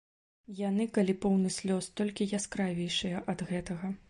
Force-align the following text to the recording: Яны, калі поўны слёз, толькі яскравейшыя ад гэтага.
Яны, 0.59 0.87
калі 0.95 1.15
поўны 1.27 1.53
слёз, 1.57 1.91
толькі 2.01 2.29
яскравейшыя 2.41 3.23
ад 3.37 3.47
гэтага. 3.53 3.97